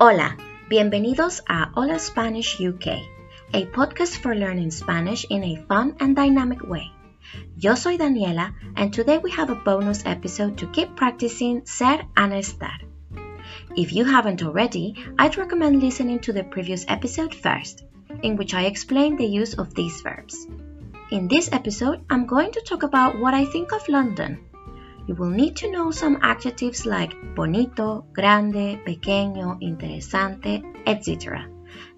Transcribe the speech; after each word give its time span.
Hola, 0.00 0.36
bienvenidos 0.68 1.40
a 1.48 1.70
Hola 1.72 2.00
Spanish 2.00 2.60
UK, 2.60 2.98
a 3.54 3.66
podcast 3.66 4.18
for 4.18 4.34
learning 4.34 4.72
Spanish 4.72 5.24
in 5.30 5.44
a 5.44 5.64
fun 5.68 5.94
and 6.00 6.16
dynamic 6.16 6.66
way. 6.66 6.90
Yo 7.56 7.76
soy 7.76 7.96
Daniela, 7.96 8.54
and 8.74 8.92
today 8.92 9.18
we 9.18 9.30
have 9.30 9.50
a 9.50 9.54
bonus 9.54 10.04
episode 10.04 10.58
to 10.58 10.66
keep 10.66 10.96
practicing 10.96 11.64
ser 11.64 12.02
and 12.16 12.32
estar. 12.32 12.74
If 13.76 13.92
you 13.92 14.04
haven't 14.04 14.42
already, 14.42 14.96
I'd 15.16 15.36
recommend 15.36 15.80
listening 15.80 16.18
to 16.26 16.32
the 16.32 16.42
previous 16.42 16.84
episode 16.88 17.32
first, 17.32 17.84
in 18.20 18.36
which 18.36 18.52
I 18.52 18.64
explain 18.64 19.16
the 19.16 19.26
use 19.26 19.54
of 19.54 19.74
these 19.74 20.00
verbs. 20.00 20.48
In 21.12 21.28
this 21.28 21.52
episode, 21.52 22.04
I'm 22.10 22.26
going 22.26 22.50
to 22.50 22.62
talk 22.62 22.82
about 22.82 23.20
what 23.20 23.32
I 23.32 23.44
think 23.44 23.72
of 23.72 23.88
London 23.88 24.40
you 25.06 25.14
will 25.14 25.30
need 25.30 25.56
to 25.56 25.70
know 25.70 25.90
some 25.90 26.18
adjectives 26.22 26.86
like 26.86 27.14
bonito, 27.34 28.06
grande, 28.12 28.80
pequeño, 28.84 29.58
interesante, 29.60 30.62
etc. 30.86 31.48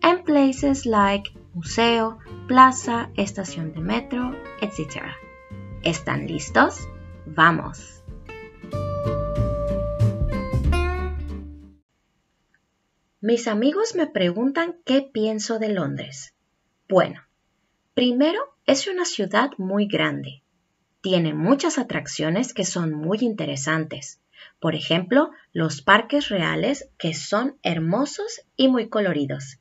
And 0.03 0.25
places 0.25 0.87
like 0.87 1.33
museo, 1.55 2.19
plaza, 2.49 3.11
estación 3.17 3.73
de 3.73 3.81
metro, 3.81 4.35
etc. 4.61 5.15
¿Están 5.83 6.27
listos? 6.27 6.81
¡Vamos! 7.27 8.03
Mis 13.21 13.49
amigos 13.49 13.95
me 13.95 14.07
preguntan 14.07 14.77
qué 14.85 15.03
pienso 15.03 15.59
de 15.59 15.71
Londres. 15.71 16.35
Bueno, 16.89 17.21
primero 17.95 18.41
es 18.67 18.87
una 18.87 19.05
ciudad 19.05 19.51
muy 19.59 19.89
grande 19.89 20.43
tiene 21.07 21.35
muchas 21.35 21.79
atracciones 21.79 22.53
que 22.53 22.65
son 22.65 22.93
muy 22.93 23.19
interesantes. 23.21 24.21
Por 24.59 24.75
ejemplo, 24.75 25.31
los 25.53 25.81
parques 25.81 26.31
reales 26.31 26.89
que 26.99 27.15
son 27.15 27.59
hermosos 27.63 28.41
y 28.57 28.67
muy 28.67 28.89
coloridos. 28.89 29.61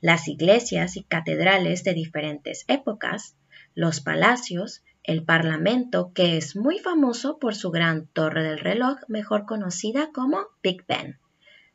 Las 0.00 0.26
iglesias 0.26 0.96
y 0.96 1.04
catedrales 1.04 1.84
de 1.84 1.94
diferentes 1.94 2.64
épocas, 2.66 3.36
los 3.76 4.00
palacios, 4.00 4.82
el 5.04 5.22
Parlamento 5.22 6.10
que 6.14 6.36
es 6.36 6.56
muy 6.56 6.80
famoso 6.80 7.38
por 7.38 7.54
su 7.54 7.70
gran 7.70 8.08
torre 8.08 8.42
del 8.42 8.58
reloj, 8.58 8.98
mejor 9.06 9.46
conocida 9.46 10.10
como 10.12 10.48
Big 10.64 10.84
Ben, 10.88 11.20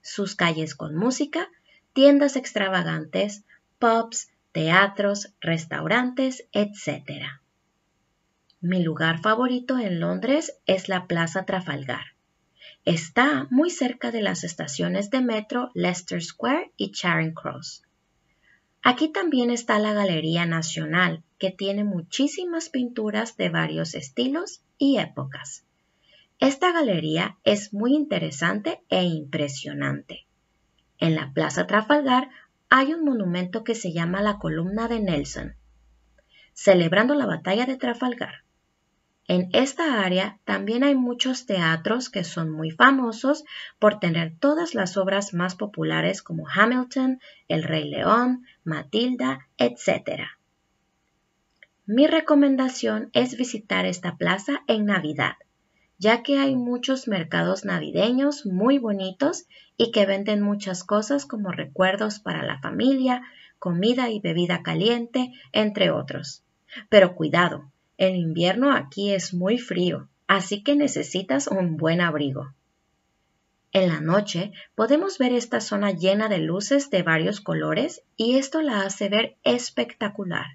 sus 0.01 0.35
calles 0.35 0.75
con 0.75 0.97
música, 0.97 1.47
tiendas 1.93 2.35
extravagantes, 2.35 3.45
pubs, 3.79 4.27
teatros, 4.51 5.33
restaurantes, 5.39 6.45
etc. 6.51 7.39
Mi 8.61 8.81
lugar 8.81 9.19
favorito 9.19 9.77
en 9.77 9.99
Londres 9.99 10.57
es 10.65 10.89
la 10.89 11.05
Plaza 11.05 11.45
Trafalgar. 11.45 12.15
Está 12.85 13.45
muy 13.51 13.69
cerca 13.69 14.09
de 14.09 14.23
las 14.23 14.43
estaciones 14.43 15.11
de 15.11 15.21
metro 15.21 15.69
Leicester 15.75 16.23
Square 16.23 16.71
y 16.75 16.91
Charing 16.91 17.35
Cross. 17.35 17.83
Aquí 18.81 19.09
también 19.09 19.51
está 19.51 19.77
la 19.77 19.93
Galería 19.93 20.47
Nacional, 20.47 21.21
que 21.37 21.51
tiene 21.51 21.83
muchísimas 21.83 22.69
pinturas 22.69 23.37
de 23.37 23.49
varios 23.49 23.93
estilos 23.93 24.63
y 24.79 24.97
épocas. 24.97 25.63
Esta 26.39 26.71
galería 26.71 27.37
es 27.43 27.75
muy 27.75 27.93
interesante 27.93 28.81
e 28.89 29.03
impresionante. 29.03 30.25
En 30.97 31.13
la 31.13 31.31
Plaza 31.31 31.67
Trafalgar 31.67 32.29
hay 32.69 32.91
un 32.95 33.05
monumento 33.05 33.63
que 33.63 33.75
se 33.75 33.93
llama 33.93 34.23
la 34.23 34.39
Columna 34.39 34.87
de 34.87 34.99
Nelson, 34.99 35.53
celebrando 36.53 37.13
la 37.13 37.27
batalla 37.27 37.67
de 37.67 37.77
Trafalgar. 37.77 38.46
En 39.29 39.49
esta 39.51 40.05
área 40.05 40.39
también 40.45 40.85
hay 40.85 40.95
muchos 40.95 41.45
teatros 41.45 42.09
que 42.09 42.23
son 42.23 42.49
muy 42.49 42.71
famosos 42.71 43.43
por 43.77 43.99
tener 43.99 44.33
todas 44.39 44.73
las 44.73 44.95
obras 44.95 45.33
más 45.33 45.55
populares 45.55 46.21
como 46.21 46.47
Hamilton, 46.47 47.19
El 47.49 47.63
Rey 47.63 47.89
León, 47.89 48.45
Matilda, 48.63 49.47
etc. 49.57 50.21
Mi 51.85 52.07
recomendación 52.07 53.09
es 53.11 53.35
visitar 53.35 53.85
esta 53.85 54.15
plaza 54.15 54.63
en 54.65 54.85
Navidad, 54.85 55.33
ya 55.97 56.23
que 56.23 56.39
hay 56.39 56.55
muchos 56.55 57.09
mercados 57.09 57.65
navideños 57.65 58.45
muy 58.45 58.77
bonitos 58.77 59.45
y 59.75 59.91
que 59.91 60.05
venden 60.05 60.41
muchas 60.41 60.85
cosas 60.85 61.25
como 61.25 61.51
recuerdos 61.51 62.19
para 62.19 62.43
la 62.43 62.59
familia, 62.59 63.23
comida 63.59 64.09
y 64.09 64.21
bebida 64.21 64.63
caliente, 64.63 65.33
entre 65.51 65.91
otros. 65.91 66.43
Pero 66.89 67.13
cuidado, 67.15 67.71
el 67.97 68.15
invierno 68.15 68.71
aquí 68.71 69.13
es 69.13 69.33
muy 69.33 69.57
frío, 69.57 70.07
así 70.27 70.63
que 70.63 70.75
necesitas 70.75 71.47
un 71.47 71.77
buen 71.77 72.01
abrigo. 72.01 72.53
En 73.73 73.89
la 73.89 74.01
noche 74.01 74.53
podemos 74.75 75.17
ver 75.17 75.33
esta 75.33 75.61
zona 75.61 75.91
llena 75.91 76.29
de 76.29 76.39
luces 76.39 76.89
de 76.89 77.03
varios 77.03 77.41
colores 77.41 78.01
y 78.15 78.37
esto 78.37 78.61
la 78.61 78.81
hace 78.81 79.09
ver 79.09 79.35
espectacular. 79.43 80.45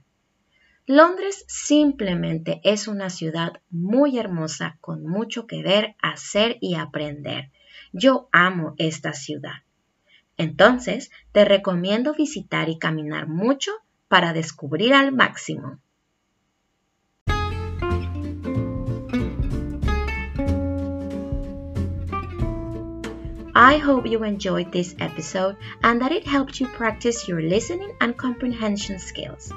Londres 0.86 1.44
simplemente 1.47 2.60
es 2.64 2.88
una 2.88 3.10
ciudad 3.10 3.60
muy 3.70 4.19
hermosa 4.19 4.78
con 4.81 5.06
mucho 5.06 5.47
que 5.47 5.62
ver, 5.62 5.94
hacer 6.02 6.58
y 6.60 6.75
aprender. 6.75 7.50
Yo 7.92 8.28
amo 8.32 8.75
esta 8.78 9.12
ciudad. 9.12 9.62
Entonces, 10.36 11.10
te 11.31 11.44
recomiendo 11.44 12.14
visitar 12.14 12.69
y 12.69 12.78
caminar 12.78 13.28
mucho 13.28 13.70
para 14.08 14.32
descubrir 14.32 14.94
al 14.94 15.12
máximo. 15.12 15.78
I 23.54 23.76
hope 23.76 24.06
you 24.06 24.24
enjoyed 24.24 24.72
this 24.72 24.94
episode 24.98 25.56
and 25.82 26.00
that 26.00 26.12
it 26.12 26.26
helped 26.26 26.58
you 26.58 26.66
practice 26.66 27.28
your 27.28 27.42
listening 27.42 27.94
and 28.00 28.16
comprehension 28.16 28.98
skills. 28.98 29.52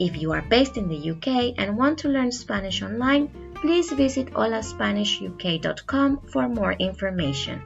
If 0.00 0.20
you 0.20 0.32
are 0.32 0.42
based 0.42 0.76
in 0.76 0.88
the 0.88 1.10
UK 1.10 1.54
and 1.56 1.76
want 1.76 1.98
to 2.00 2.08
learn 2.08 2.32
Spanish 2.32 2.82
online, 2.82 3.52
please 3.54 3.92
visit 3.92 4.32
holaspanishuk.com 4.32 6.20
for 6.32 6.48
more 6.48 6.72
information. 6.72 7.62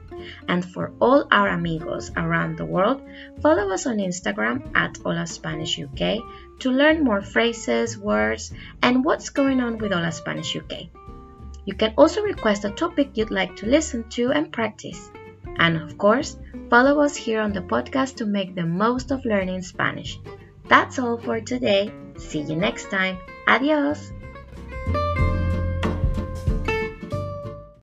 And 0.47 0.65
for 0.65 0.93
all 1.01 1.27
our 1.31 1.49
amigos 1.49 2.11
around 2.17 2.59
the 2.59 2.65
world, 2.67 3.01
follow 3.41 3.73
us 3.73 3.87
on 3.87 3.99
Instagram 3.99 4.71
at 4.75 4.95
holaspanishuk 4.95 6.21
to 6.59 6.71
learn 6.71 7.05
more 7.05 7.23
phrases, 7.23 7.97
words, 7.97 8.53
and 8.83 9.05
what's 9.05 9.31
going 9.31 9.61
on 9.61 9.79
with 9.79 9.93
Hola 9.93 10.13
Spanish 10.13 10.57
UK. 10.57 11.04
You 11.65 11.75
can 11.75 11.95
also 11.97 12.23
request 12.23 12.65
a 12.65 12.71
topic 12.71 13.11
you'd 13.15 13.31
like 13.31 13.57
to 13.57 13.67
listen 13.67 14.09
to 14.11 14.33
and 14.33 14.53
practice. 14.53 15.11
And 15.59 15.77
of 15.77 15.99
course, 15.99 16.37
follow 16.71 17.01
us 17.01 17.17
here 17.17 17.41
on 17.41 17.53
the 17.53 17.63
podcast 17.63 18.17
to 18.17 18.27
make 18.27 18.55
the 18.55 18.67
most 18.67 19.11
of 19.11 19.25
learning 19.25 19.63
Spanish. 19.63 20.19
That's 20.69 20.99
all 20.99 21.19
for 21.19 21.41
today. 21.41 21.93
See 22.17 22.41
you 22.41 22.57
next 22.57 22.91
time. 22.91 23.19
Adios. 23.47 24.14